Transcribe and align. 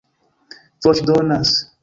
voĉdonas 0.87 1.55